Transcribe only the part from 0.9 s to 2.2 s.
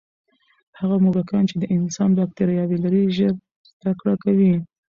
موږکان چې د انسان